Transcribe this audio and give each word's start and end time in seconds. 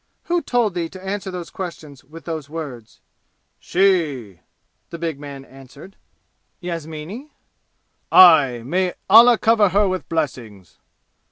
Who 0.23 0.41
told 0.41 0.73
thee 0.73 0.89
to 0.89 1.05
answer 1.05 1.29
those 1.29 1.51
questions 1.51 2.03
with 2.03 2.25
those 2.25 2.49
words?" 2.49 3.01
"She!" 3.59 4.39
the 4.89 4.97
big 4.97 5.19
man 5.19 5.45
answered. 5.45 5.95
"Yasmini?" 6.59 7.29
"Aye! 8.11 8.63
May 8.65 8.95
Allah 9.11 9.37
cover 9.37 9.69
her 9.69 9.87
with 9.87 10.09
blessings!" 10.09 10.79